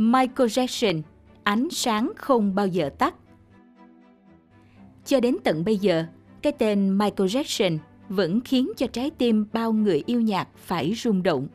Michael 0.00 0.48
Jackson, 0.48 1.02
ánh 1.42 1.68
sáng 1.70 2.12
không 2.16 2.54
bao 2.54 2.66
giờ 2.66 2.90
tắt. 2.98 3.14
Cho 5.04 5.20
đến 5.20 5.36
tận 5.44 5.64
bây 5.64 5.76
giờ, 5.76 6.04
cái 6.42 6.52
tên 6.52 6.98
Michael 6.98 7.28
Jackson 7.28 7.78
vẫn 8.08 8.40
khiến 8.40 8.70
cho 8.76 8.86
trái 8.86 9.10
tim 9.10 9.46
bao 9.52 9.72
người 9.72 10.02
yêu 10.06 10.20
nhạc 10.20 10.48
phải 10.56 10.94
rung 10.96 11.22
động. 11.22 11.48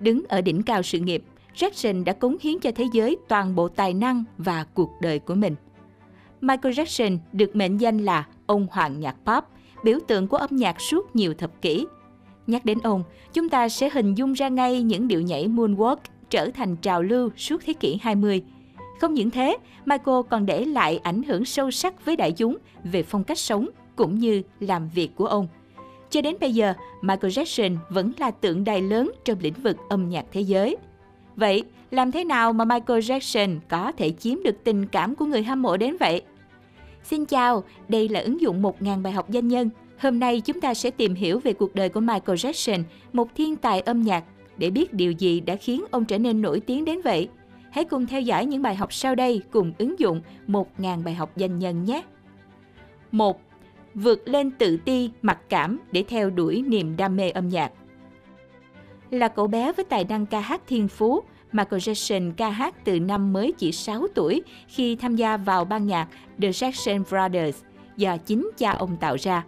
Đứng 0.00 0.22
ở 0.28 0.40
đỉnh 0.40 0.62
cao 0.62 0.82
sự 0.82 0.98
nghiệp, 0.98 1.22
Jackson 1.54 2.04
đã 2.04 2.12
cống 2.12 2.36
hiến 2.40 2.58
cho 2.60 2.70
thế 2.74 2.84
giới 2.92 3.16
toàn 3.28 3.54
bộ 3.54 3.68
tài 3.68 3.94
năng 3.94 4.24
và 4.38 4.64
cuộc 4.74 4.90
đời 5.00 5.18
của 5.18 5.34
mình. 5.34 5.54
Michael 6.40 6.74
Jackson 6.74 7.18
được 7.32 7.56
mệnh 7.56 7.76
danh 7.76 7.98
là 7.98 8.26
ông 8.46 8.66
hoàng 8.70 9.00
nhạc 9.00 9.16
pop, 9.24 9.44
biểu 9.84 9.98
tượng 10.08 10.28
của 10.28 10.36
âm 10.36 10.50
nhạc 10.52 10.80
suốt 10.80 11.16
nhiều 11.16 11.34
thập 11.34 11.62
kỷ. 11.62 11.86
Nhắc 12.46 12.64
đến 12.64 12.78
ông, 12.82 13.02
chúng 13.32 13.48
ta 13.48 13.68
sẽ 13.68 13.90
hình 13.90 14.14
dung 14.14 14.32
ra 14.32 14.48
ngay 14.48 14.82
những 14.82 15.08
điệu 15.08 15.20
nhảy 15.20 15.48
moonwalk 15.48 15.96
trở 16.30 16.50
thành 16.50 16.76
trào 16.76 17.02
lưu 17.02 17.30
suốt 17.36 17.62
thế 17.66 17.72
kỷ 17.72 17.98
20. 18.02 18.42
Không 19.00 19.14
những 19.14 19.30
thế, 19.30 19.56
Michael 19.86 20.18
còn 20.30 20.46
để 20.46 20.64
lại 20.64 21.00
ảnh 21.02 21.22
hưởng 21.22 21.44
sâu 21.44 21.70
sắc 21.70 22.04
với 22.04 22.16
đại 22.16 22.32
chúng 22.32 22.56
về 22.84 23.02
phong 23.02 23.24
cách 23.24 23.38
sống 23.38 23.68
cũng 23.96 24.18
như 24.18 24.42
làm 24.60 24.88
việc 24.94 25.10
của 25.16 25.26
ông. 25.26 25.48
Cho 26.10 26.20
đến 26.20 26.36
bây 26.40 26.54
giờ, 26.54 26.74
Michael 27.02 27.32
Jackson 27.32 27.76
vẫn 27.88 28.12
là 28.18 28.30
tượng 28.30 28.64
đài 28.64 28.82
lớn 28.82 29.12
trong 29.24 29.38
lĩnh 29.40 29.54
vực 29.54 29.76
âm 29.88 30.08
nhạc 30.08 30.24
thế 30.32 30.40
giới. 30.40 30.76
Vậy, 31.36 31.64
làm 31.90 32.12
thế 32.12 32.24
nào 32.24 32.52
mà 32.52 32.64
Michael 32.64 33.00
Jackson 33.00 33.58
có 33.68 33.92
thể 33.92 34.10
chiếm 34.10 34.42
được 34.42 34.64
tình 34.64 34.86
cảm 34.86 35.14
của 35.14 35.24
người 35.24 35.42
hâm 35.42 35.62
mộ 35.62 35.76
đến 35.76 35.96
vậy? 36.00 36.22
Xin 37.04 37.24
chào, 37.24 37.64
đây 37.88 38.08
là 38.08 38.20
ứng 38.20 38.40
dụng 38.40 38.62
1.000 38.62 39.02
bài 39.02 39.12
học 39.12 39.30
danh 39.30 39.48
nhân. 39.48 39.70
Hôm 39.98 40.20
nay 40.20 40.40
chúng 40.40 40.60
ta 40.60 40.74
sẽ 40.74 40.90
tìm 40.90 41.14
hiểu 41.14 41.38
về 41.38 41.52
cuộc 41.52 41.74
đời 41.74 41.88
của 41.88 42.00
Michael 42.00 42.36
Jackson, 42.36 42.82
một 43.12 43.28
thiên 43.34 43.56
tài 43.56 43.80
âm 43.80 44.02
nhạc, 44.02 44.24
để 44.58 44.70
biết 44.70 44.94
điều 44.94 45.12
gì 45.12 45.40
đã 45.40 45.56
khiến 45.56 45.84
ông 45.90 46.04
trở 46.04 46.18
nên 46.18 46.42
nổi 46.42 46.60
tiếng 46.60 46.84
đến 46.84 47.00
vậy. 47.04 47.28
Hãy 47.70 47.84
cùng 47.84 48.06
theo 48.06 48.20
dõi 48.20 48.46
những 48.46 48.62
bài 48.62 48.74
học 48.74 48.92
sau 48.92 49.14
đây 49.14 49.42
cùng 49.50 49.72
ứng 49.78 49.98
dụng 49.98 50.20
1.000 50.46 51.02
bài 51.02 51.14
học 51.14 51.36
danh 51.36 51.58
nhân 51.58 51.84
nhé. 51.84 52.02
1. 53.12 53.40
Vượt 53.94 54.28
lên 54.28 54.50
tự 54.50 54.76
ti, 54.76 55.10
mặc 55.22 55.38
cảm 55.48 55.80
để 55.92 56.04
theo 56.08 56.30
đuổi 56.30 56.62
niềm 56.66 56.96
đam 56.96 57.16
mê 57.16 57.30
âm 57.30 57.48
nhạc. 57.48 57.72
Là 59.10 59.28
cậu 59.28 59.46
bé 59.46 59.72
với 59.72 59.84
tài 59.84 60.04
năng 60.04 60.26
ca 60.26 60.40
hát 60.40 60.62
thiên 60.66 60.88
phú, 60.88 61.22
Michael 61.52 61.80
Jackson 61.80 62.32
ca 62.36 62.50
hát 62.50 62.84
từ 62.84 63.00
năm 63.00 63.32
mới 63.32 63.52
chỉ 63.52 63.72
6 63.72 64.06
tuổi 64.14 64.42
khi 64.68 64.96
tham 64.96 65.16
gia 65.16 65.36
vào 65.36 65.64
ban 65.64 65.86
nhạc 65.86 66.08
The 66.40 66.48
Jackson 66.48 67.04
Brothers 67.04 67.62
do 67.96 68.16
chính 68.16 68.50
cha 68.56 68.70
ông 68.70 68.96
tạo 68.96 69.16
ra. 69.20 69.44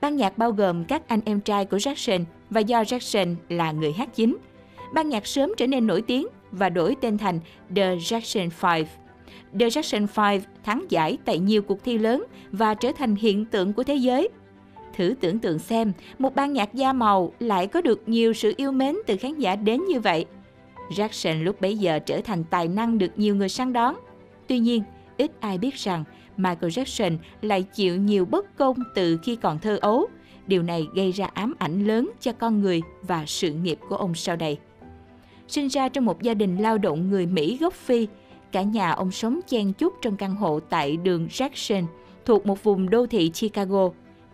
Ban 0.00 0.16
nhạc 0.16 0.38
bao 0.38 0.52
gồm 0.52 0.84
các 0.84 1.08
anh 1.08 1.20
em 1.24 1.40
trai 1.40 1.64
của 1.64 1.76
Jackson 1.76 2.24
và 2.50 2.60
do 2.60 2.82
Jackson 2.82 3.34
là 3.48 3.72
người 3.72 3.92
hát 3.92 4.14
chính. 4.14 4.36
Ban 4.94 5.08
nhạc 5.08 5.26
sớm 5.26 5.52
trở 5.56 5.66
nên 5.66 5.86
nổi 5.86 6.02
tiếng 6.02 6.26
và 6.50 6.68
đổi 6.68 6.96
tên 7.00 7.18
thành 7.18 7.40
The 7.76 7.96
Jackson 7.96 8.48
Five. 8.60 8.84
The 9.58 9.68
Jackson 9.68 10.06
Five 10.14 10.40
thắng 10.64 10.84
giải 10.88 11.18
tại 11.24 11.38
nhiều 11.38 11.62
cuộc 11.62 11.84
thi 11.84 11.98
lớn 11.98 12.24
và 12.52 12.74
trở 12.74 12.92
thành 12.92 13.16
hiện 13.16 13.44
tượng 13.44 13.72
của 13.72 13.82
thế 13.82 13.94
giới. 13.94 14.28
Thử 14.96 15.14
tưởng 15.20 15.38
tượng 15.38 15.58
xem, 15.58 15.92
một 16.18 16.34
ban 16.34 16.52
nhạc 16.52 16.74
da 16.74 16.92
màu 16.92 17.32
lại 17.38 17.66
có 17.66 17.80
được 17.80 18.08
nhiều 18.08 18.32
sự 18.32 18.54
yêu 18.56 18.72
mến 18.72 18.96
từ 19.06 19.16
khán 19.16 19.38
giả 19.38 19.56
đến 19.56 19.84
như 19.84 20.00
vậy. 20.00 20.26
Jackson 20.90 21.42
lúc 21.42 21.60
bấy 21.60 21.78
giờ 21.78 21.98
trở 21.98 22.20
thành 22.20 22.44
tài 22.44 22.68
năng 22.68 22.98
được 22.98 23.10
nhiều 23.16 23.34
người 23.34 23.48
săn 23.48 23.72
đón. 23.72 23.96
Tuy 24.46 24.58
nhiên, 24.58 24.82
ít 25.16 25.30
ai 25.40 25.58
biết 25.58 25.74
rằng 25.74 26.04
Michael 26.36 26.70
Jackson 26.70 27.16
lại 27.42 27.62
chịu 27.62 27.96
nhiều 27.96 28.24
bất 28.24 28.56
công 28.56 28.76
từ 28.94 29.18
khi 29.22 29.36
còn 29.36 29.58
thơ 29.58 29.78
ấu. 29.80 30.06
Điều 30.46 30.62
này 30.62 30.86
gây 30.94 31.12
ra 31.12 31.26
ám 31.34 31.54
ảnh 31.58 31.86
lớn 31.86 32.10
cho 32.20 32.32
con 32.32 32.60
người 32.60 32.82
và 33.02 33.24
sự 33.26 33.52
nghiệp 33.52 33.78
của 33.88 33.96
ông 33.96 34.14
sau 34.14 34.36
đây. 34.36 34.58
Sinh 35.48 35.68
ra 35.68 35.88
trong 35.88 36.04
một 36.04 36.22
gia 36.22 36.34
đình 36.34 36.56
lao 36.56 36.78
động 36.78 37.10
người 37.10 37.26
Mỹ 37.26 37.58
gốc 37.60 37.74
Phi, 37.74 38.08
cả 38.52 38.62
nhà 38.62 38.90
ông 38.90 39.10
sống 39.10 39.40
chen 39.46 39.72
chúc 39.72 39.94
trong 40.02 40.16
căn 40.16 40.34
hộ 40.34 40.60
tại 40.60 40.96
đường 40.96 41.26
Jackson, 41.26 41.84
thuộc 42.24 42.46
một 42.46 42.62
vùng 42.62 42.90
đô 42.90 43.06
thị 43.06 43.30
Chicago. 43.30 43.88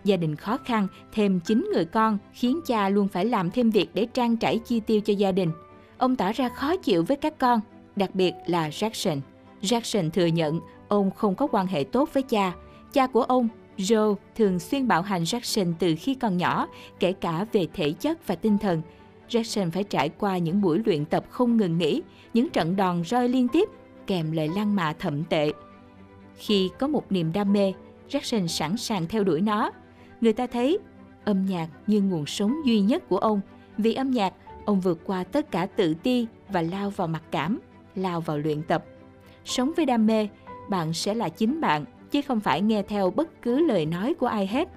Gia 0.04 0.16
đình 0.16 0.36
khó 0.36 0.56
khăn, 0.56 0.86
thêm 1.12 1.40
9 1.40 1.70
người 1.72 1.84
con 1.84 2.18
khiến 2.32 2.60
cha 2.66 2.88
luôn 2.88 3.08
phải 3.08 3.24
làm 3.24 3.50
thêm 3.50 3.70
việc 3.70 3.90
để 3.94 4.06
trang 4.06 4.36
trải 4.36 4.58
chi 4.58 4.80
tiêu 4.80 5.00
cho 5.00 5.12
gia 5.12 5.32
đình. 5.32 5.50
Ông 5.98 6.16
tỏ 6.16 6.32
ra 6.32 6.48
khó 6.48 6.76
chịu 6.76 7.02
với 7.02 7.16
các 7.16 7.38
con, 7.38 7.60
đặc 7.96 8.14
biệt 8.14 8.34
là 8.46 8.68
Jackson. 8.68 9.20
Jackson 9.62 10.10
thừa 10.10 10.26
nhận 10.26 10.60
ông 10.88 11.10
không 11.10 11.34
có 11.34 11.46
quan 11.52 11.66
hệ 11.66 11.84
tốt 11.84 12.08
với 12.12 12.22
cha. 12.22 12.52
Cha 12.92 13.06
của 13.06 13.22
ông, 13.22 13.48
Joe, 13.78 14.14
thường 14.36 14.58
xuyên 14.58 14.88
bạo 14.88 15.02
hành 15.02 15.22
Jackson 15.22 15.72
từ 15.78 15.94
khi 15.98 16.14
còn 16.14 16.36
nhỏ, 16.36 16.68
kể 17.00 17.12
cả 17.12 17.46
về 17.52 17.66
thể 17.74 17.92
chất 17.92 18.26
và 18.26 18.34
tinh 18.34 18.58
thần. 18.58 18.82
Jackson 19.30 19.70
phải 19.70 19.84
trải 19.84 20.08
qua 20.08 20.38
những 20.38 20.60
buổi 20.60 20.82
luyện 20.86 21.04
tập 21.04 21.24
không 21.30 21.56
ngừng 21.56 21.78
nghỉ, 21.78 22.02
những 22.34 22.50
trận 22.50 22.76
đòn 22.76 23.04
roi 23.04 23.28
liên 23.28 23.48
tiếp, 23.48 23.68
kèm 24.06 24.32
lời 24.32 24.48
lăng 24.56 24.76
mạ 24.76 24.92
thậm 24.92 25.24
tệ. 25.24 25.52
Khi 26.36 26.70
có 26.78 26.86
một 26.88 27.12
niềm 27.12 27.32
đam 27.32 27.52
mê, 27.52 27.72
Jackson 28.08 28.46
sẵn 28.46 28.76
sàng 28.76 29.06
theo 29.06 29.24
đuổi 29.24 29.40
nó. 29.40 29.70
Người 30.20 30.32
ta 30.32 30.46
thấy 30.46 30.78
âm 31.24 31.46
nhạc 31.46 31.68
như 31.86 32.02
nguồn 32.02 32.26
sống 32.26 32.56
duy 32.64 32.80
nhất 32.80 33.08
của 33.08 33.18
ông. 33.18 33.40
Vì 33.78 33.94
âm 33.94 34.10
nhạc, 34.10 34.34
ông 34.64 34.80
vượt 34.80 35.00
qua 35.04 35.24
tất 35.24 35.50
cả 35.50 35.66
tự 35.66 35.94
ti 35.94 36.26
và 36.48 36.62
lao 36.62 36.90
vào 36.90 37.08
mặc 37.08 37.22
cảm, 37.30 37.58
lao 37.94 38.20
vào 38.20 38.38
luyện 38.38 38.62
tập. 38.62 38.84
Sống 39.44 39.72
với 39.76 39.86
đam 39.86 40.06
mê, 40.06 40.28
bạn 40.68 40.92
sẽ 40.92 41.14
là 41.14 41.28
chính 41.28 41.60
bạn, 41.60 41.84
chứ 42.10 42.22
không 42.22 42.40
phải 42.40 42.62
nghe 42.62 42.82
theo 42.82 43.10
bất 43.10 43.42
cứ 43.42 43.66
lời 43.66 43.86
nói 43.86 44.14
của 44.14 44.26
ai 44.26 44.46
hết. 44.46 44.68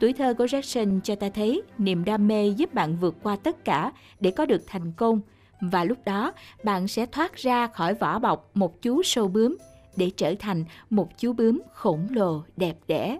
Tuổi 0.00 0.12
thơ 0.12 0.34
của 0.34 0.44
Jackson 0.44 1.00
cho 1.00 1.14
ta 1.14 1.28
thấy 1.28 1.62
niềm 1.78 2.04
đam 2.04 2.28
mê 2.28 2.48
giúp 2.48 2.74
bạn 2.74 2.96
vượt 3.00 3.14
qua 3.22 3.36
tất 3.36 3.64
cả 3.64 3.92
để 4.20 4.30
có 4.30 4.46
được 4.46 4.62
thành 4.66 4.92
công 4.96 5.20
và 5.60 5.84
lúc 5.84 5.98
đó 6.04 6.32
bạn 6.64 6.88
sẽ 6.88 7.06
thoát 7.06 7.34
ra 7.34 7.66
khỏi 7.66 7.94
vỏ 7.94 8.18
bọc 8.18 8.50
một 8.54 8.82
chú 8.82 9.02
sâu 9.02 9.28
bướm 9.28 9.56
để 9.96 10.10
trở 10.16 10.34
thành 10.38 10.64
một 10.90 11.18
chú 11.18 11.32
bướm 11.32 11.62
khổng 11.72 12.08
lồ 12.10 12.42
đẹp 12.56 12.76
đẽ. 12.86 13.18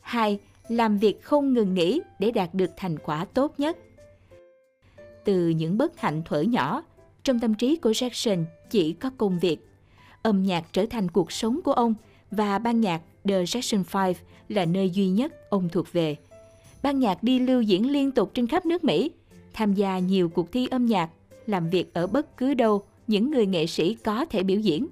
2. 0.00 0.38
Làm 0.68 0.98
việc 0.98 1.22
không 1.22 1.52
ngừng 1.52 1.74
nghỉ 1.74 2.00
để 2.18 2.30
đạt 2.30 2.54
được 2.54 2.70
thành 2.76 2.98
quả 2.98 3.24
tốt 3.24 3.54
nhất. 3.58 3.78
Từ 5.24 5.48
những 5.48 5.78
bất 5.78 6.00
hạnh 6.00 6.22
thuở 6.24 6.40
nhỏ, 6.40 6.82
trong 7.22 7.40
tâm 7.40 7.54
trí 7.54 7.76
của 7.76 7.90
Jackson 7.90 8.44
chỉ 8.70 8.92
có 8.92 9.10
công 9.16 9.38
việc. 9.38 9.58
Âm 10.22 10.42
nhạc 10.42 10.64
trở 10.72 10.86
thành 10.86 11.10
cuộc 11.10 11.32
sống 11.32 11.60
của 11.64 11.72
ông 11.72 11.94
và 12.30 12.58
ban 12.58 12.80
nhạc 12.80 13.00
The 13.28 13.42
Jackson 13.42 13.82
Five 13.84 14.14
là 14.48 14.64
nơi 14.64 14.90
duy 14.90 15.08
nhất 15.08 15.50
ông 15.50 15.68
thuộc 15.68 15.92
về. 15.92 16.16
Ban 16.82 16.98
nhạc 16.98 17.22
đi 17.22 17.38
lưu 17.38 17.62
diễn 17.62 17.90
liên 17.90 18.10
tục 18.10 18.30
trên 18.34 18.46
khắp 18.46 18.66
nước 18.66 18.84
Mỹ, 18.84 19.10
tham 19.52 19.74
gia 19.74 19.98
nhiều 19.98 20.28
cuộc 20.28 20.52
thi 20.52 20.68
âm 20.70 20.86
nhạc, 20.86 21.10
làm 21.46 21.70
việc 21.70 21.94
ở 21.94 22.06
bất 22.06 22.36
cứ 22.36 22.54
đâu 22.54 22.82
những 23.06 23.30
người 23.30 23.46
nghệ 23.46 23.66
sĩ 23.66 23.94
có 23.94 24.24
thể 24.24 24.42
biểu 24.42 24.60
diễn. 24.60 24.86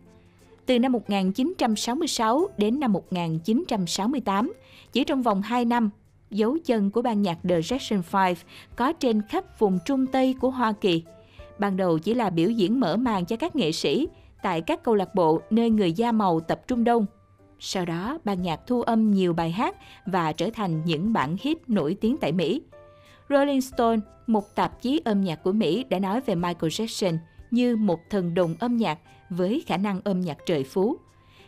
Từ 0.67 0.79
năm 0.79 0.93
1966 0.93 2.49
đến 2.59 2.81
năm 2.81 2.93
1968, 2.93 4.53
chỉ 4.93 5.05
trong 5.05 5.23
vòng 5.23 5.43
2 5.43 5.65
năm, 5.65 5.91
dấu 6.31 6.59
chân 6.65 6.91
của 6.91 7.03
ban 7.03 7.23
nhạc 7.23 7.39
The 7.43 7.61
Jackson 7.61 8.03
Five 8.11 8.35
có 8.77 8.93
trên 8.93 9.23
khắp 9.23 9.59
vùng 9.59 9.79
Trung 9.87 10.07
Tây 10.07 10.35
của 10.41 10.51
Hoa 10.51 10.73
Kỳ. 10.73 11.03
Ban 11.59 11.77
đầu 11.77 11.99
chỉ 11.99 12.15
là 12.15 12.31
biểu 12.31 12.51
diễn 12.51 12.81
mở 12.81 12.97
màn 12.97 13.25
cho 13.25 13.37
các 13.37 13.57
nghệ 13.57 13.73
sĩ 13.73 14.09
tại 14.43 14.61
các 14.61 14.83
câu 14.83 14.95
lạc 14.95 15.15
bộ 15.15 15.41
nơi 15.51 15.71
người 15.71 15.93
da 15.93 16.13
màu 16.13 16.41
tập 16.41 16.63
trung 16.69 16.85
đông. 16.85 17.07
Sau 17.67 17.85
đó, 17.85 18.19
ban 18.25 18.43
nhạc 18.43 18.61
thu 18.67 18.83
âm 18.83 19.11
nhiều 19.11 19.33
bài 19.33 19.51
hát 19.51 19.77
và 20.07 20.33
trở 20.33 20.51
thành 20.51 20.85
những 20.85 21.13
bản 21.13 21.37
hit 21.41 21.59
nổi 21.71 21.97
tiếng 22.01 22.17
tại 22.17 22.33
Mỹ. 22.33 22.63
Rolling 23.29 23.61
Stone, 23.61 24.01
một 24.27 24.55
tạp 24.55 24.83
chí 24.83 25.01
âm 25.05 25.21
nhạc 25.21 25.43
của 25.43 25.53
Mỹ 25.53 25.85
đã 25.89 25.99
nói 25.99 26.21
về 26.21 26.35
Michael 26.35 26.69
Jackson 26.69 27.17
như 27.51 27.77
một 27.77 28.01
thần 28.11 28.35
đồng 28.35 28.55
âm 28.61 28.77
nhạc 28.77 28.99
với 29.31 29.63
khả 29.67 29.77
năng 29.77 30.01
âm 30.05 30.21
nhạc 30.21 30.39
trời 30.47 30.65
phú. 30.65 30.97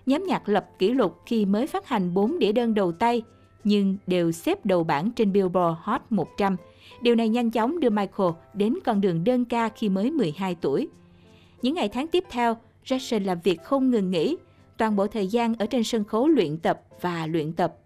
Nhóm 0.07 0.25
nhạc 0.29 0.49
lập 0.49 0.67
kỷ 0.79 0.89
lục 0.89 1.23
khi 1.27 1.45
mới 1.45 1.67
phát 1.67 1.89
hành 1.89 2.15
4 2.15 2.39
đĩa 2.39 2.53
đơn 2.53 2.75
đầu 2.75 2.93
tay, 2.93 3.23
nhưng 3.65 3.97
đều 4.07 4.33
xếp 4.33 4.67
đầu 4.67 4.85
bảng 4.85 5.11
trên 5.11 5.33
Billboard 5.33 5.79
Hot 5.83 6.03
100. 6.11 6.57
Điều 7.01 7.15
này 7.15 7.29
nhanh 7.29 7.51
chóng 7.51 7.81
đưa 7.81 7.91
Michael 7.91 8.31
đến 8.55 8.75
con 8.85 9.01
đường 9.01 9.25
đơn 9.25 9.45
ca 9.45 9.69
khi 9.69 9.89
mới 9.89 10.11
12 10.11 10.55
tuổi. 10.61 10.89
Những 11.63 11.75
ngày 11.75 11.89
tháng 11.89 12.07
tiếp 12.07 12.25
theo, 12.31 12.57
Jackson 12.85 13.25
làm 13.25 13.39
việc 13.45 13.63
không 13.63 13.91
ngừng 13.91 14.11
nghỉ, 14.11 14.37
toàn 14.79 14.97
bộ 14.97 15.07
thời 15.07 15.27
gian 15.27 15.55
ở 15.55 15.67
trên 15.67 15.85
sân 15.85 16.05
khấu 16.05 16.29
luyện 16.29 16.59
tập 16.59 16.81
và 17.01 17.27
luyện 17.27 17.53
tập. 17.53 17.77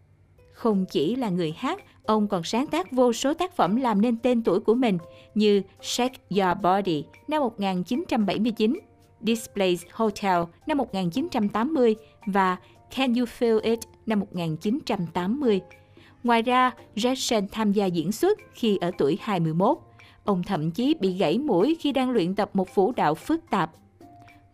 Không 0.52 0.84
chỉ 0.90 1.16
là 1.16 1.28
người 1.28 1.54
hát, 1.56 1.84
ông 2.04 2.28
còn 2.28 2.44
sáng 2.44 2.66
tác 2.66 2.92
vô 2.92 3.12
số 3.12 3.34
tác 3.34 3.56
phẩm 3.56 3.76
làm 3.76 4.00
nên 4.00 4.16
tên 4.16 4.42
tuổi 4.42 4.60
của 4.60 4.74
mình 4.74 4.98
như 5.34 5.62
Shake 5.80 6.18
Your 6.30 6.58
Body 6.62 7.04
năm 7.28 7.40
1979, 7.40 8.78
Displays 9.20 9.82
Hotel 9.92 10.42
năm 10.66 10.78
1980 10.78 11.96
và 12.26 12.56
Can 12.96 13.14
You 13.14 13.24
Feel 13.24 13.60
It 13.62 13.78
năm 14.06 14.20
1980. 14.20 15.60
Ngoài 16.22 16.42
ra, 16.42 16.70
Jackson 16.96 17.46
tham 17.52 17.72
gia 17.72 17.86
diễn 17.86 18.12
xuất 18.12 18.38
khi 18.54 18.76
ở 18.76 18.90
tuổi 18.98 19.18
21. 19.20 19.78
Ông 20.24 20.42
thậm 20.42 20.70
chí 20.70 20.94
bị 21.00 21.12
gãy 21.12 21.38
mũi 21.38 21.76
khi 21.80 21.92
đang 21.92 22.10
luyện 22.10 22.34
tập 22.34 22.50
một 22.52 22.74
vũ 22.74 22.92
đạo 22.92 23.14
phức 23.14 23.50
tạp. 23.50 23.70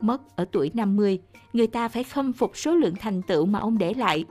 Mất 0.00 0.37
ở 0.37 0.44
tuổi 0.52 0.70
50, 0.75 1.19
người 1.52 1.66
ta 1.66 1.88
phải 1.88 2.04
khâm 2.04 2.32
phục 2.32 2.56
số 2.56 2.75
lượng 2.75 2.94
thành 3.00 3.22
tựu 3.22 3.46
mà 3.46 3.58
ông 3.58 3.78
để 3.78 3.94
lại. 3.94 4.25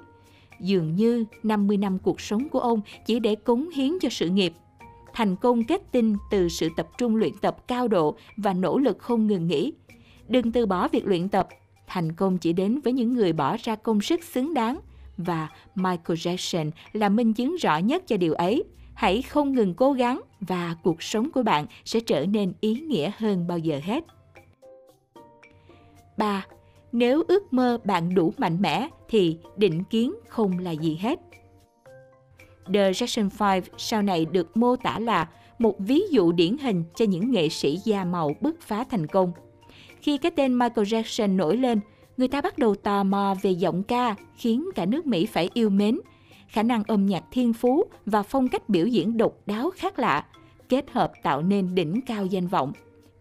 Dường 0.60 0.96
như 0.96 1.26
50 1.44 1.78
năm 1.78 2.00
cuộc 2.00 2.22
sống 2.22 2.50
của 2.50 2.60
ông 2.60 2.82
chỉ 3.06 3.20
để 3.20 3.36
cống 3.36 3.70
hiến 3.70 3.92
cho 4.02 4.10
sự 4.10 4.30
nghiệp. 4.30 4.54
Thành 5.14 5.36
công 5.36 5.64
kết 5.64 5.82
tinh 5.92 6.16
từ 6.32 6.50
sự 6.50 6.70
tập 6.78 6.88
trung 6.98 7.16
luyện 7.16 7.34
tập 7.42 7.68
cao 7.68 7.88
độ 7.88 8.16
và 8.38 8.54
nỗ 8.54 8.78
lực 8.78 9.00
không 9.00 9.28
ngừng 9.28 9.48
nghỉ. 9.48 9.74
đừng 10.28 10.52
từ 10.52 10.66
bỏ 10.66 10.88
việc 10.88 11.06
luyện 11.06 11.30
tập. 11.30 11.48
Thành 11.88 12.12
công 12.12 12.38
chỉ 12.38 12.54
đến 12.54 12.80
với 12.80 12.94
những 12.94 13.14
người 13.14 13.34
bỏ 13.34 13.58
ra 13.64 13.76
công 13.76 14.02
sức 14.02 14.24
xứng 14.24 14.54
đáng 14.54 14.80
và 15.18 15.50
Michael 15.76 16.18
Jackson 16.18 16.72
là 16.94 17.10
minh 17.10 17.34
chứng 17.34 17.56
rõ 17.56 17.78
nhất 17.78 18.08
cho 18.08 18.18
điều 18.18 18.34
ấy. 18.34 18.64
Hãy 18.94 19.22
không 19.22 19.54
ngừng 19.54 19.74
cố 19.74 19.92
gắng 19.92 20.22
và 20.40 20.76
cuộc 20.84 21.04
sống 21.04 21.32
của 21.32 21.44
bạn 21.44 21.66
sẽ 21.86 22.00
trở 22.00 22.26
nên 22.26 22.54
ý 22.62 22.80
nghĩa 22.80 23.12
hơn 23.18 23.48
bao 23.48 23.58
giờ 23.58 23.80
hết. 23.84 24.04
3. 26.18 26.46
Nếu 26.92 27.24
ước 27.28 27.54
mơ 27.54 27.78
bạn 27.84 28.16
đủ 28.16 28.34
mạnh 28.38 28.62
mẽ 28.62 28.90
thì 29.10 29.38
định 29.58 29.84
kiến 29.84 30.14
không 30.28 30.60
là 30.60 30.72
gì 30.72 30.96
hết. 31.02 31.20
The 32.74 32.92
Jackson 32.92 33.30
5 33.40 33.64
sau 33.78 34.02
này 34.02 34.26
được 34.26 34.58
mô 34.58 34.76
tả 34.76 35.00
là 35.00 35.28
một 35.60 35.76
ví 35.80 36.02
dụ 36.12 36.32
điển 36.32 36.58
hình 36.58 36.84
cho 36.96 37.06
những 37.06 37.32
nghệ 37.32 37.50
sĩ 37.50 37.80
da 37.84 38.06
màu 38.06 38.36
bứt 38.42 38.62
phá 38.62 38.84
thành 38.92 39.08
công. 39.08 39.32
Khi 40.02 40.18
cái 40.18 40.32
tên 40.32 40.60
Michael 40.60 40.88
Jackson 40.88 41.36
nổi 41.36 41.58
lên, 41.58 41.80
người 42.18 42.28
ta 42.28 42.42
bắt 42.42 42.58
đầu 42.58 42.76
tò 42.76 43.04
mò 43.04 43.36
về 43.42 43.52
giọng 43.52 43.84
ca 43.84 44.16
khiến 44.36 44.66
cả 44.76 44.86
nước 44.86 45.08
Mỹ 45.08 45.26
phải 45.26 45.50
yêu 45.54 45.70
mến. 45.70 46.00
Khả 46.48 46.64
năng 46.64 46.84
âm 46.84 47.06
nhạc 47.06 47.24
thiên 47.32 47.54
phú 47.54 47.84
và 48.06 48.24
phong 48.24 48.48
cách 48.48 48.70
biểu 48.70 48.88
diễn 48.88 49.18
độc 49.18 49.34
đáo 49.46 49.70
khác 49.76 50.00
lạ, 50.00 50.26
kết 50.70 50.86
hợp 50.92 51.12
tạo 51.24 51.42
nên 51.42 51.76
đỉnh 51.76 52.02
cao 52.08 52.26
danh 52.26 52.48
vọng. 52.48 52.72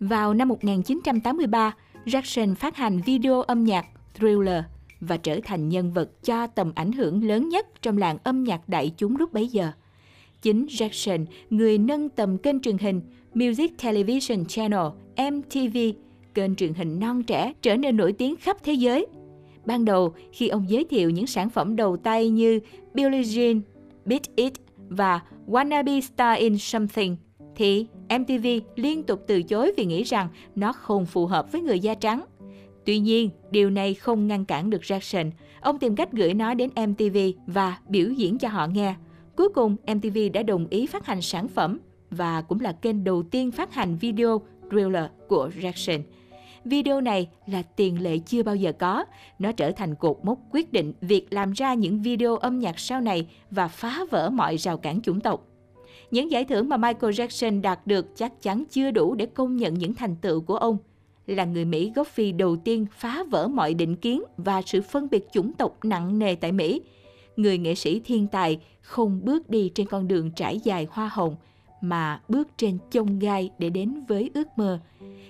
Vào 0.01 0.35
năm 0.35 0.49
1983, 0.49 1.75
Jackson 2.07 2.55
phát 2.55 2.77
hành 2.77 3.01
video 3.01 3.43
âm 3.43 3.65
nhạc 3.65 3.87
Thriller 4.15 4.65
và 5.01 5.17
trở 5.17 5.41
thành 5.45 5.69
nhân 5.69 5.93
vật 5.93 6.25
cho 6.25 6.47
tầm 6.47 6.73
ảnh 6.75 6.93
hưởng 6.93 7.25
lớn 7.25 7.49
nhất 7.49 7.67
trong 7.83 7.99
làng 7.99 8.19
âm 8.25 8.45
nhạc 8.45 8.69
đại 8.69 8.93
chúng 8.97 9.17
lúc 9.17 9.33
bấy 9.33 9.49
giờ. 9.49 9.71
Chính 10.43 10.67
Jackson, 10.67 11.25
người 11.51 11.79
nâng 11.79 12.09
tầm 12.09 12.39
kênh 12.39 12.61
truyền 12.61 12.79
hình 12.79 13.01
Music 13.35 13.79
Television 13.83 14.45
Channel 14.45 14.87
MTV, 15.17 15.79
kênh 16.35 16.55
truyền 16.55 16.75
hình 16.75 17.01
non 17.01 17.23
trẻ 17.23 17.53
trở 17.63 17.77
nên 17.77 17.97
nổi 17.97 18.13
tiếng 18.13 18.37
khắp 18.37 18.57
thế 18.65 18.73
giới. 18.73 19.07
Ban 19.67 19.85
đầu, 19.85 20.15
khi 20.33 20.49
ông 20.49 20.65
giới 20.69 20.85
thiệu 20.85 21.11
những 21.11 21.27
sản 21.27 21.51
phẩm 21.51 21.77
đầu 21.77 21.97
tay 21.97 22.29
như 22.29 22.61
Billie 22.95 23.23
Jean, 23.23 23.61
Beat 24.05 24.37
It 24.37 24.53
và 24.89 25.21
Wanna 25.47 25.85
Be 25.85 26.01
Star 26.01 26.39
in 26.39 26.59
Something, 26.59 27.17
thì 27.57 27.87
MTV 28.19 28.47
liên 28.77 29.03
tục 29.03 29.25
từ 29.27 29.43
chối 29.43 29.73
vì 29.77 29.85
nghĩ 29.85 30.03
rằng 30.03 30.29
nó 30.55 30.73
không 30.73 31.07
phù 31.07 31.27
hợp 31.27 31.53
với 31.53 31.61
người 31.61 31.81
da 31.81 31.95
trắng. 31.95 32.25
Tuy 32.85 32.99
nhiên, 32.99 33.31
điều 33.51 33.71
này 33.71 33.95
không 33.95 34.27
ngăn 34.27 34.45
cản 34.45 34.71
được 34.71 34.83
Jackson. 34.83 35.31
Ông 35.61 35.79
tìm 35.79 35.97
cách 35.97 36.13
gửi 36.13 36.35
nó 36.35 36.55
đến 36.55 36.71
MTV 36.87 37.17
và 37.47 37.79
biểu 37.89 38.11
diễn 38.11 38.39
cho 38.39 38.49
họ 38.49 38.67
nghe. 38.67 38.95
Cuối 39.37 39.49
cùng, 39.49 39.77
MTV 39.95 40.19
đã 40.33 40.43
đồng 40.43 40.67
ý 40.71 40.87
phát 40.87 41.07
hành 41.07 41.23
sản 41.23 41.49
phẩm 41.49 41.79
và 42.11 42.43
cũng 42.43 42.61
là 42.61 42.73
kênh 42.73 43.05
đầu 43.05 43.23
tiên 43.23 43.51
phát 43.51 43.75
hành 43.75 43.97
video 43.97 44.41
Thriller 44.71 45.05
của 45.29 45.51
Jackson. 45.61 46.01
Video 46.65 47.01
này 47.01 47.29
là 47.47 47.63
tiền 47.63 48.03
lệ 48.03 48.19
chưa 48.19 48.43
bao 48.43 48.57
giờ 48.57 48.73
có. 48.73 49.05
Nó 49.39 49.53
trở 49.53 49.71
thành 49.71 49.95
cột 49.95 50.19
mốc 50.23 50.39
quyết 50.51 50.73
định 50.73 50.93
việc 51.01 51.27
làm 51.31 51.53
ra 51.53 51.75
những 51.75 52.03
video 52.03 52.37
âm 52.37 52.59
nhạc 52.59 52.79
sau 52.79 53.01
này 53.01 53.29
và 53.51 53.69
phá 53.69 54.01
vỡ 54.11 54.31
mọi 54.31 54.57
rào 54.57 54.79
cản 54.79 55.03
chủng 55.03 55.21
tộc. 55.21 55.47
Những 56.15 56.31
giải 56.31 56.45
thưởng 56.45 56.69
mà 56.69 56.77
Michael 56.77 57.13
Jackson 57.13 57.61
đạt 57.61 57.87
được 57.87 58.17
chắc 58.17 58.43
chắn 58.43 58.65
chưa 58.71 58.91
đủ 58.91 59.15
để 59.15 59.27
công 59.27 59.57
nhận 59.57 59.75
những 59.75 59.95
thành 59.95 60.17
tựu 60.17 60.41
của 60.41 60.57
ông. 60.57 60.79
Là 61.27 61.45
người 61.45 61.65
Mỹ 61.65 61.93
gốc 61.95 62.09
Phi 62.09 62.33
đầu 62.33 62.57
tiên 62.57 62.87
phá 62.97 63.25
vỡ 63.31 63.49
mọi 63.49 63.75
định 63.75 63.97
kiến 63.97 64.23
và 64.37 64.63
sự 64.67 64.83
phân 64.83 65.09
biệt 65.11 65.27
chủng 65.33 65.53
tộc 65.53 65.79
nặng 65.85 66.19
nề 66.19 66.35
tại 66.35 66.53
Mỹ. 66.53 66.81
Người 67.37 67.59
nghệ 67.59 67.75
sĩ 67.75 68.01
thiên 68.01 68.27
tài 68.27 68.59
không 68.81 69.21
bước 69.25 69.51
đi 69.51 69.71
trên 69.75 69.87
con 69.87 70.09
đường 70.09 70.31
trải 70.31 70.61
dài 70.65 70.87
hoa 70.91 71.11
hồng, 71.13 71.37
mà 71.81 72.21
bước 72.29 72.49
trên 72.57 72.79
chông 72.91 73.19
gai 73.19 73.51
để 73.59 73.71
đến 73.71 74.05
với 74.09 74.31
ước 74.35 74.49
mơ. 74.57 74.81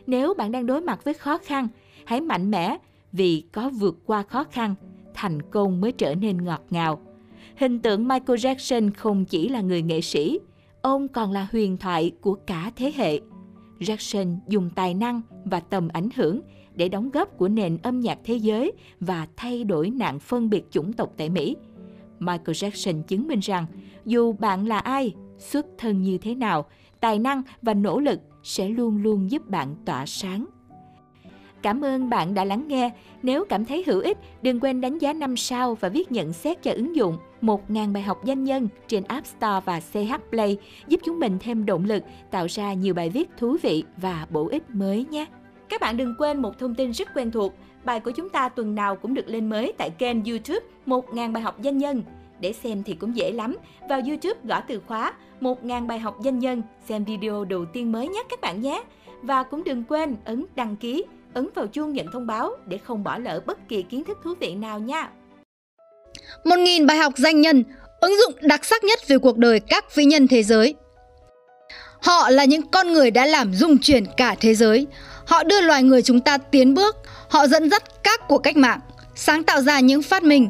Nếu 0.06 0.34
bạn 0.34 0.52
đang 0.52 0.66
đối 0.66 0.80
mặt 0.80 1.04
với 1.04 1.14
khó 1.14 1.38
khăn, 1.38 1.68
hãy 2.04 2.20
mạnh 2.20 2.50
mẽ 2.50 2.76
vì 3.12 3.42
có 3.52 3.70
vượt 3.70 3.96
qua 4.06 4.22
khó 4.22 4.44
khăn, 4.44 4.74
thành 5.14 5.42
công 5.42 5.80
mới 5.80 5.92
trở 5.92 6.14
nên 6.14 6.44
ngọt 6.44 6.62
ngào. 6.70 7.00
Hình 7.56 7.78
tượng 7.78 8.08
Michael 8.08 8.38
Jackson 8.38 8.90
không 8.96 9.24
chỉ 9.24 9.48
là 9.48 9.60
người 9.60 9.82
nghệ 9.82 10.00
sĩ, 10.00 10.38
ông 10.84 11.08
còn 11.08 11.32
là 11.32 11.48
huyền 11.52 11.76
thoại 11.76 12.12
của 12.20 12.34
cả 12.34 12.72
thế 12.76 12.92
hệ. 12.96 13.20
Jackson 13.80 14.36
dùng 14.48 14.70
tài 14.74 14.94
năng 14.94 15.20
và 15.44 15.60
tầm 15.60 15.88
ảnh 15.92 16.08
hưởng 16.16 16.40
để 16.74 16.88
đóng 16.88 17.10
góp 17.10 17.38
của 17.38 17.48
nền 17.48 17.78
âm 17.82 18.00
nhạc 18.00 18.18
thế 18.24 18.34
giới 18.34 18.72
và 19.00 19.26
thay 19.36 19.64
đổi 19.64 19.90
nạn 19.90 20.18
phân 20.18 20.50
biệt 20.50 20.70
chủng 20.70 20.92
tộc 20.92 21.12
tại 21.16 21.28
Mỹ. 21.28 21.56
Michael 22.18 22.50
Jackson 22.50 23.02
chứng 23.02 23.26
minh 23.26 23.40
rằng 23.40 23.66
dù 24.04 24.32
bạn 24.32 24.66
là 24.66 24.78
ai, 24.78 25.14
xuất 25.38 25.66
thân 25.78 26.02
như 26.02 26.18
thế 26.18 26.34
nào, 26.34 26.66
tài 27.00 27.18
năng 27.18 27.42
và 27.62 27.74
nỗ 27.74 28.00
lực 28.00 28.20
sẽ 28.42 28.68
luôn 28.68 29.02
luôn 29.02 29.30
giúp 29.30 29.48
bạn 29.48 29.76
tỏa 29.84 30.06
sáng. 30.06 30.46
Cảm 31.64 31.84
ơn 31.84 32.10
bạn 32.10 32.34
đã 32.34 32.44
lắng 32.44 32.64
nghe. 32.68 32.90
Nếu 33.22 33.44
cảm 33.44 33.64
thấy 33.64 33.84
hữu 33.86 34.00
ích, 34.00 34.18
đừng 34.42 34.60
quên 34.60 34.80
đánh 34.80 34.98
giá 34.98 35.12
5 35.12 35.36
sao 35.36 35.74
và 35.74 35.88
viết 35.88 36.12
nhận 36.12 36.32
xét 36.32 36.62
cho 36.62 36.72
ứng 36.72 36.96
dụng 36.96 37.18
1.000 37.42 37.92
bài 37.92 38.02
học 38.02 38.24
danh 38.24 38.44
nhân 38.44 38.68
trên 38.88 39.04
App 39.04 39.26
Store 39.26 39.60
và 39.64 39.80
CH 39.80 40.30
Play 40.30 40.56
giúp 40.88 41.00
chúng 41.04 41.20
mình 41.20 41.38
thêm 41.40 41.66
động 41.66 41.84
lực 41.84 42.02
tạo 42.30 42.46
ra 42.50 42.72
nhiều 42.72 42.94
bài 42.94 43.10
viết 43.10 43.28
thú 43.36 43.56
vị 43.62 43.84
và 43.96 44.26
bổ 44.30 44.48
ích 44.48 44.70
mới 44.70 45.06
nhé. 45.10 45.26
Các 45.68 45.80
bạn 45.80 45.96
đừng 45.96 46.14
quên 46.18 46.42
một 46.42 46.58
thông 46.58 46.74
tin 46.74 46.90
rất 46.90 47.08
quen 47.14 47.30
thuộc. 47.30 47.54
Bài 47.84 48.00
của 48.00 48.10
chúng 48.10 48.28
ta 48.28 48.48
tuần 48.48 48.74
nào 48.74 48.96
cũng 48.96 49.14
được 49.14 49.28
lên 49.28 49.50
mới 49.50 49.72
tại 49.78 49.90
kênh 49.90 50.24
YouTube 50.24 50.66
1.000 50.86 51.32
bài 51.32 51.42
học 51.42 51.62
danh 51.62 51.78
nhân. 51.78 52.02
Để 52.40 52.52
xem 52.52 52.82
thì 52.82 52.94
cũng 52.94 53.16
dễ 53.16 53.32
lắm. 53.32 53.56
Vào 53.88 54.00
YouTube 54.00 54.40
gõ 54.44 54.60
từ 54.60 54.80
khóa 54.86 55.12
1.000 55.40 55.86
bài 55.86 55.98
học 55.98 56.22
danh 56.22 56.38
nhân, 56.38 56.62
xem 56.88 57.04
video 57.04 57.44
đầu 57.44 57.64
tiên 57.64 57.92
mới 57.92 58.08
nhé 58.08 58.22
các 58.30 58.40
bạn 58.40 58.60
nhé. 58.60 58.82
Và 59.22 59.42
cũng 59.42 59.64
đừng 59.64 59.84
quên 59.88 60.16
ấn 60.24 60.44
đăng 60.54 60.76
ký, 60.76 61.04
ấn 61.34 61.48
vào 61.54 61.66
chuông 61.66 61.92
nhận 61.92 62.06
thông 62.12 62.26
báo 62.26 62.50
để 62.66 62.78
không 62.78 63.04
bỏ 63.04 63.18
lỡ 63.18 63.40
bất 63.46 63.68
kỳ 63.68 63.82
kiến 63.82 64.04
thức 64.04 64.18
thú 64.24 64.34
vị 64.40 64.54
nào 64.54 64.78
nha. 64.78 65.08
1.000 66.44 66.86
bài 66.86 66.98
học 66.98 67.12
danh 67.16 67.40
nhân, 67.40 67.64
ứng 68.00 68.16
dụng 68.20 68.34
đặc 68.40 68.64
sắc 68.64 68.84
nhất 68.84 69.08
về 69.08 69.18
cuộc 69.18 69.38
đời 69.38 69.60
các 69.60 69.94
vĩ 69.94 70.04
nhân 70.04 70.28
thế 70.28 70.42
giới. 70.42 70.74
Họ 72.02 72.30
là 72.30 72.44
những 72.44 72.62
con 72.62 72.92
người 72.92 73.10
đã 73.10 73.26
làm 73.26 73.54
rung 73.54 73.78
chuyển 73.78 74.04
cả 74.16 74.36
thế 74.40 74.54
giới. 74.54 74.86
Họ 75.26 75.42
đưa 75.42 75.60
loài 75.60 75.82
người 75.82 76.02
chúng 76.02 76.20
ta 76.20 76.38
tiến 76.38 76.74
bước, 76.74 76.96
họ 77.28 77.46
dẫn 77.46 77.70
dắt 77.70 77.82
các 78.02 78.20
cuộc 78.28 78.38
cách 78.38 78.56
mạng, 78.56 78.80
sáng 79.14 79.44
tạo 79.44 79.62
ra 79.62 79.80
những 79.80 80.02
phát 80.02 80.22
minh, 80.22 80.48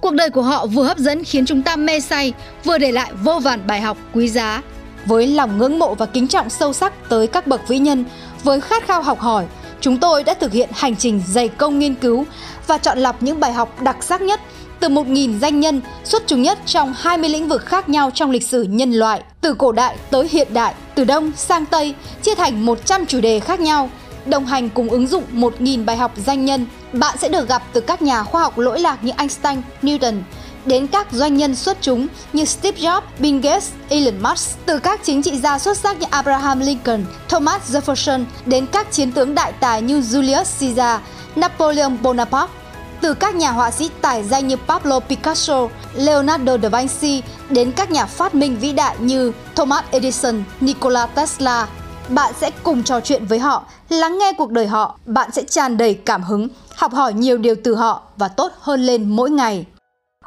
Cuộc 0.00 0.14
đời 0.14 0.30
của 0.30 0.42
họ 0.42 0.66
vừa 0.66 0.84
hấp 0.84 0.98
dẫn 0.98 1.24
khiến 1.24 1.46
chúng 1.46 1.62
ta 1.62 1.76
mê 1.76 2.00
say, 2.00 2.32
vừa 2.64 2.78
để 2.78 2.92
lại 2.92 3.12
vô 3.22 3.38
vàn 3.38 3.66
bài 3.66 3.80
học 3.80 3.96
quý 4.14 4.28
giá. 4.28 4.62
Với 5.06 5.26
lòng 5.26 5.58
ngưỡng 5.58 5.78
mộ 5.78 5.94
và 5.94 6.06
kính 6.06 6.28
trọng 6.28 6.50
sâu 6.50 6.72
sắc 6.72 7.08
tới 7.08 7.26
các 7.26 7.46
bậc 7.46 7.68
vĩ 7.68 7.78
nhân, 7.78 8.04
với 8.42 8.60
khát 8.60 8.86
khao 8.86 9.02
học 9.02 9.20
hỏi, 9.20 9.44
chúng 9.80 9.96
tôi 9.96 10.24
đã 10.24 10.34
thực 10.34 10.52
hiện 10.52 10.68
hành 10.72 10.96
trình 10.96 11.22
dày 11.26 11.48
công 11.48 11.78
nghiên 11.78 11.94
cứu 11.94 12.24
và 12.66 12.78
chọn 12.78 12.98
lọc 12.98 13.22
những 13.22 13.40
bài 13.40 13.52
học 13.52 13.82
đặc 13.82 13.96
sắc 14.00 14.22
nhất 14.22 14.40
từ 14.80 14.88
1.000 14.88 15.38
danh 15.38 15.60
nhân 15.60 15.80
xuất 16.04 16.22
chúng 16.26 16.42
nhất 16.42 16.58
trong 16.66 16.94
20 16.96 17.30
lĩnh 17.30 17.48
vực 17.48 17.66
khác 17.66 17.88
nhau 17.88 18.10
trong 18.14 18.30
lịch 18.30 18.46
sử 18.46 18.62
nhân 18.62 18.92
loại, 18.92 19.22
từ 19.40 19.54
cổ 19.54 19.72
đại 19.72 19.96
tới 20.10 20.28
hiện 20.30 20.48
đại, 20.54 20.74
từ 20.94 21.04
Đông 21.04 21.32
sang 21.36 21.66
Tây, 21.66 21.94
chia 22.22 22.34
thành 22.34 22.66
100 22.66 23.06
chủ 23.06 23.20
đề 23.20 23.40
khác 23.40 23.60
nhau– 23.60 23.90
đồng 24.26 24.46
hành 24.46 24.68
cùng 24.68 24.88
ứng 24.88 25.06
dụng 25.06 25.24
1.000 25.32 25.84
bài 25.84 25.96
học 25.96 26.12
danh 26.16 26.44
nhân, 26.44 26.66
bạn 26.92 27.18
sẽ 27.18 27.28
được 27.28 27.48
gặp 27.48 27.62
từ 27.72 27.80
các 27.80 28.02
nhà 28.02 28.22
khoa 28.22 28.42
học 28.42 28.58
lỗi 28.58 28.80
lạc 28.80 29.04
như 29.04 29.12
Einstein, 29.16 29.60
Newton, 29.82 30.20
đến 30.66 30.86
các 30.86 31.06
doanh 31.12 31.36
nhân 31.36 31.54
xuất 31.54 31.78
chúng 31.80 32.06
như 32.32 32.44
Steve 32.44 32.80
Jobs, 32.80 33.02
Bill 33.18 33.40
Gates, 33.40 33.70
Elon 33.88 34.22
Musk, 34.22 34.58
từ 34.66 34.78
các 34.78 35.00
chính 35.02 35.22
trị 35.22 35.38
gia 35.38 35.58
xuất 35.58 35.78
sắc 35.78 36.00
như 36.00 36.06
Abraham 36.10 36.60
Lincoln, 36.60 37.04
Thomas 37.28 37.76
Jefferson 37.76 38.24
đến 38.46 38.66
các 38.72 38.92
chiến 38.92 39.12
tướng 39.12 39.34
đại 39.34 39.52
tài 39.60 39.82
như 39.82 40.00
Julius 40.00 40.44
Caesar, 40.60 41.00
Napoleon 41.36 41.90
Bonaparte, 42.02 42.52
từ 43.00 43.14
các 43.14 43.34
nhà 43.34 43.50
họa 43.50 43.70
sĩ 43.70 43.90
tài 44.00 44.24
danh 44.24 44.48
như 44.48 44.56
Pablo 44.56 45.00
Picasso, 45.00 45.68
Leonardo 45.94 46.56
da 46.62 46.68
Vinci 46.68 47.22
đến 47.50 47.72
các 47.72 47.90
nhà 47.90 48.06
phát 48.06 48.34
minh 48.34 48.58
vĩ 48.60 48.72
đại 48.72 48.96
như 49.00 49.32
Thomas 49.54 49.84
Edison, 49.90 50.42
Nikola 50.60 51.06
Tesla, 51.06 51.68
bạn 52.08 52.32
sẽ 52.40 52.50
cùng 52.62 52.82
trò 52.82 53.00
chuyện 53.00 53.26
với 53.26 53.38
họ, 53.38 53.64
lắng 53.88 54.18
nghe 54.18 54.32
cuộc 54.38 54.50
đời 54.50 54.66
họ, 54.66 54.98
bạn 55.06 55.30
sẽ 55.32 55.42
tràn 55.42 55.76
đầy 55.76 55.94
cảm 55.94 56.22
hứng, 56.22 56.48
học 56.74 56.94
hỏi 56.94 57.12
nhiều 57.12 57.38
điều 57.38 57.54
từ 57.64 57.74
họ 57.74 58.02
và 58.16 58.28
tốt 58.28 58.52
hơn 58.60 58.82
lên 58.82 59.16
mỗi 59.16 59.30
ngày. 59.30 59.64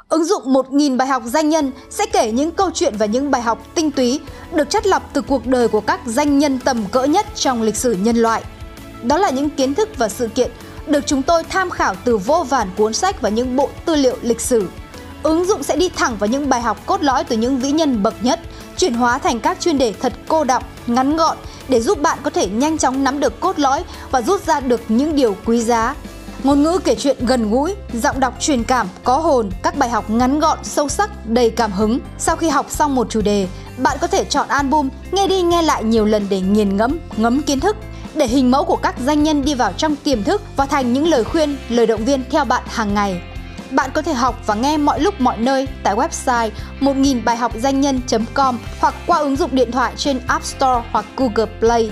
Ứng 0.10 0.26
dụng 0.26 0.54
1.000 0.54 0.98
bài 0.98 1.08
học 1.08 1.24
danh 1.26 1.50
nhân 1.50 1.72
sẽ 1.90 2.06
kể 2.06 2.32
những 2.32 2.52
câu 2.52 2.70
chuyện 2.74 2.94
và 2.98 3.06
những 3.06 3.32
bài 3.32 3.42
học 3.42 3.68
tinh 3.76 3.92
túy 3.92 4.20
được 4.54 4.70
chất 4.70 4.88
lọc 4.88 5.10
từ 5.14 5.22
cuộc 5.22 5.48
đời 5.48 5.68
của 5.68 5.82
các 5.82 6.00
danh 6.06 6.40
nhân 6.40 6.60
tầm 6.60 6.86
cỡ 6.92 7.04
nhất 7.04 7.26
trong 7.36 7.62
lịch 7.62 7.76
sử 7.76 7.94
nhân 7.94 8.16
loại. 8.18 8.44
Đó 9.04 9.18
là 9.18 9.30
những 9.30 9.50
kiến 9.50 9.74
thức 9.74 9.90
và 9.98 10.10
sự 10.10 10.28
kiện 10.28 10.52
được 10.88 11.06
chúng 11.06 11.22
tôi 11.22 11.44
tham 11.44 11.70
khảo 11.70 11.96
từ 12.06 12.18
vô 12.18 12.46
vàn 12.50 12.70
cuốn 12.78 12.94
sách 12.94 13.22
và 13.22 13.30
những 13.30 13.56
bộ 13.56 13.70
tư 13.86 13.96
liệu 13.96 14.18
lịch 14.22 14.42
sử. 14.42 14.68
Ứng 15.24 15.46
dụng 15.46 15.64
sẽ 15.64 15.76
đi 15.76 15.90
thẳng 15.90 16.18
vào 16.18 16.28
những 16.28 16.50
bài 16.50 16.62
học 16.62 16.78
cốt 16.86 17.04
lõi 17.04 17.24
từ 17.24 17.38
những 17.38 17.60
vĩ 17.60 17.72
nhân 17.72 18.04
bậc 18.04 18.14
nhất, 18.22 18.40
chuyển 18.78 18.94
hóa 18.94 19.18
thành 19.18 19.40
các 19.40 19.60
chuyên 19.60 19.78
đề 19.78 19.94
thật 19.94 20.14
cô 20.28 20.44
đọng, 20.44 20.64
ngắn 20.88 21.18
gọn 21.18 21.38
để 21.68 21.82
giúp 21.82 22.02
bạn 22.02 22.18
có 22.24 22.30
thể 22.30 22.48
nhanh 22.48 22.78
chóng 22.78 23.04
nắm 23.04 23.20
được 23.20 23.40
cốt 23.40 23.60
lõi 23.60 23.84
và 24.12 24.22
rút 24.22 24.46
ra 24.46 24.60
được 24.60 24.82
những 24.90 25.16
điều 25.16 25.36
quý 25.46 25.62
giá. 25.62 25.96
Ngôn 26.44 26.64
ngữ 26.64 26.80
kể 26.84 26.96
chuyện 26.96 27.26
gần 27.26 27.52
gũi, 27.52 27.76
giọng 27.94 28.20
đọc 28.20 28.34
truyền 28.40 28.64
cảm, 28.64 28.88
có 29.04 29.18
hồn, 29.18 29.50
các 29.64 29.78
bài 29.78 29.90
học 29.90 30.10
ngắn 30.10 30.40
gọn, 30.40 30.58
sâu 30.64 30.90
sắc, 30.90 31.28
đầy 31.28 31.50
cảm 31.50 31.72
hứng. 31.72 32.00
Sau 32.18 32.36
khi 32.36 32.50
học 32.50 32.66
xong 32.70 32.96
một 32.96 33.08
chủ 33.10 33.22
đề, 33.22 33.48
bạn 33.78 33.98
có 34.02 34.08
thể 34.08 34.24
chọn 34.24 34.48
album, 34.48 34.90
nghe 35.12 35.28
đi 35.28 35.42
nghe 35.42 35.62
lại 35.62 35.84
nhiều 35.84 36.06
lần 36.06 36.28
để 36.30 36.42
nghiền 36.42 36.78
ngẫm, 36.78 37.00
ngấm 37.18 37.42
kiến 37.42 37.60
thức. 37.60 37.76
để 38.16 38.28
hình 38.28 38.52
mẫu 38.52 38.64
của 38.64 38.76
các 38.76 38.96
danh 39.06 39.24
nhân 39.24 39.46
đi 39.46 39.54
vào 39.54 39.74
trong 39.78 39.96
tiềm 39.96 40.24
thức 40.24 40.42
và 40.56 40.66
thành 40.66 40.94
những 40.94 41.08
lời 41.08 41.24
khuyên, 41.24 41.58
lời 41.70 41.88
động 41.88 42.06
viên 42.06 42.24
theo 42.32 42.46
bạn 42.46 42.64
hàng 42.68 42.94
ngày. 42.94 43.22
Bạn 43.72 43.90
có 43.94 44.02
thể 44.02 44.14
học 44.14 44.42
và 44.46 44.56
nghe 44.56 44.78
mọi 44.78 45.00
lúc 45.00 45.22
mọi 45.22 45.38
nơi 45.38 45.68
tại 45.84 45.96
website 45.96 46.50
1000 46.80 47.26
bài 47.26 47.38
học 47.38 47.52
danh 47.56 47.82
nhân.com 47.82 48.60
hoặc 48.80 48.96
qua 49.08 49.18
ứng 49.18 49.36
dụng 49.36 49.50
điện 49.56 49.72
thoại 49.72 49.94
trên 49.98 50.20
App 50.28 50.46
Store 50.46 50.82
hoặc 50.92 51.06
Google 51.18 51.54
Play. 51.60 51.92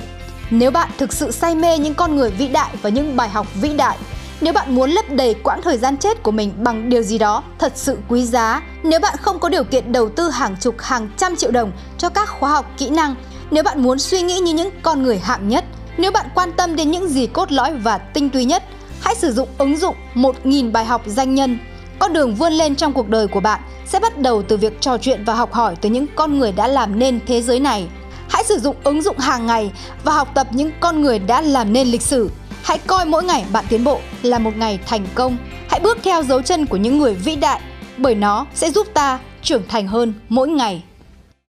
Nếu 0.49 0.71
bạn 0.71 0.89
thực 0.97 1.13
sự 1.13 1.31
say 1.31 1.55
mê 1.55 1.77
những 1.77 1.93
con 1.93 2.15
người 2.15 2.29
vĩ 2.29 2.47
đại 2.47 2.69
và 2.81 2.89
những 2.89 3.15
bài 3.15 3.29
học 3.29 3.47
vĩ 3.61 3.73
đại, 3.73 3.97
nếu 4.41 4.53
bạn 4.53 4.75
muốn 4.75 4.89
lấp 4.89 5.05
đầy 5.09 5.33
quãng 5.33 5.61
thời 5.61 5.77
gian 5.77 5.97
chết 5.97 6.23
của 6.23 6.31
mình 6.31 6.53
bằng 6.63 6.89
điều 6.89 7.01
gì 7.01 7.17
đó 7.17 7.43
thật 7.59 7.71
sự 7.75 7.97
quý 8.07 8.25
giá, 8.25 8.61
nếu 8.83 8.99
bạn 8.99 9.17
không 9.21 9.39
có 9.39 9.49
điều 9.49 9.63
kiện 9.63 9.91
đầu 9.91 10.09
tư 10.09 10.29
hàng 10.29 10.55
chục 10.61 10.75
hàng 10.79 11.09
trăm 11.17 11.35
triệu 11.35 11.51
đồng 11.51 11.71
cho 11.97 12.09
các 12.09 12.29
khóa 12.29 12.49
học 12.49 12.71
kỹ 12.77 12.89
năng, 12.89 13.15
nếu 13.51 13.63
bạn 13.63 13.83
muốn 13.83 13.99
suy 13.99 14.21
nghĩ 14.21 14.39
như 14.39 14.53
những 14.53 14.69
con 14.81 15.03
người 15.03 15.19
hạng 15.19 15.47
nhất, 15.47 15.65
nếu 15.97 16.11
bạn 16.11 16.25
quan 16.35 16.51
tâm 16.51 16.75
đến 16.75 16.91
những 16.91 17.09
gì 17.09 17.27
cốt 17.27 17.51
lõi 17.51 17.73
và 17.73 17.97
tinh 17.97 18.29
túy 18.29 18.45
nhất, 18.45 18.63
hãy 19.01 19.15
sử 19.15 19.31
dụng 19.31 19.49
ứng 19.57 19.77
dụng 19.77 19.95
1.000 20.15 20.71
bài 20.71 20.85
học 20.85 21.01
danh 21.05 21.35
nhân. 21.35 21.57
Con 21.99 22.13
đường 22.13 22.35
vươn 22.35 22.53
lên 22.53 22.75
trong 22.75 22.93
cuộc 22.93 23.09
đời 23.09 23.27
của 23.27 23.39
bạn 23.39 23.61
sẽ 23.85 23.99
bắt 23.99 24.17
đầu 24.17 24.43
từ 24.43 24.57
việc 24.57 24.81
trò 24.81 24.97
chuyện 24.97 25.23
và 25.23 25.33
học 25.33 25.53
hỏi 25.53 25.75
từ 25.81 25.89
những 25.89 26.05
con 26.15 26.39
người 26.39 26.51
đã 26.51 26.67
làm 26.67 26.99
nên 26.99 27.19
thế 27.27 27.41
giới 27.41 27.59
này. 27.59 27.87
Hãy 28.29 28.43
sử 28.43 28.59
dụng 28.59 28.75
ứng 28.83 29.01
dụng 29.01 29.17
hàng 29.17 29.45
ngày 29.45 29.71
và 30.03 30.13
học 30.13 30.27
tập 30.33 30.47
những 30.51 30.71
con 30.79 31.01
người 31.01 31.19
đã 31.19 31.41
làm 31.41 31.73
nên 31.73 31.87
lịch 31.87 32.01
sử. 32.01 32.29
Hãy 32.63 32.77
coi 32.87 33.05
mỗi 33.05 33.23
ngày 33.23 33.45
bạn 33.51 33.65
tiến 33.69 33.83
bộ 33.83 33.99
là 34.21 34.39
một 34.39 34.57
ngày 34.57 34.79
thành 34.85 35.05
công. 35.15 35.37
Hãy 35.69 35.79
bước 35.79 35.97
theo 36.03 36.23
dấu 36.23 36.41
chân 36.41 36.65
của 36.65 36.77
những 36.77 36.97
người 36.97 37.15
vĩ 37.15 37.35
đại, 37.35 37.61
bởi 37.97 38.15
nó 38.15 38.45
sẽ 38.53 38.71
giúp 38.71 38.87
ta 38.93 39.19
trưởng 39.41 39.67
thành 39.67 39.87
hơn 39.87 40.13
mỗi 40.29 40.47
ngày. 40.47 40.83